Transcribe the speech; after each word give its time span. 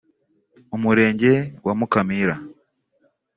mu 0.69 0.77
murenge 0.83 1.31
wa 1.65 1.73
Mukamira 1.79 2.35